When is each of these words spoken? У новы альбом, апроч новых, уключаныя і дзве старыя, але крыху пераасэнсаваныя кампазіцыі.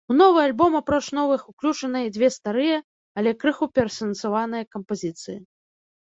У 0.11 0.13
новы 0.19 0.39
альбом, 0.43 0.71
апроч 0.77 1.05
новых, 1.17 1.41
уключаныя 1.51 2.05
і 2.07 2.13
дзве 2.15 2.29
старыя, 2.37 2.77
але 3.23 3.33
крыху 3.43 3.65
пераасэнсаваныя 3.75 4.63
кампазіцыі. 4.77 5.37